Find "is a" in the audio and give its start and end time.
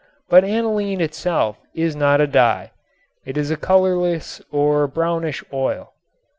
3.37-3.55